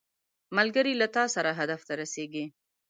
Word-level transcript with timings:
ملګری 0.57 0.93
له 1.01 1.07
تا 1.15 1.23
سره 1.35 1.49
هدف 1.59 1.81
ته 1.87 1.93
رسیږي 2.01 2.45